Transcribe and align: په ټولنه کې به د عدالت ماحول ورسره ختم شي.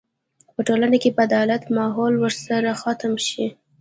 په 0.53 0.61
ټولنه 0.67 0.97
کې 1.03 1.09
به 1.15 1.23
د 1.25 1.25
عدالت 1.33 1.63
ماحول 1.77 2.13
ورسره 2.17 2.71
ختم 2.81 3.13
شي. 3.27 3.45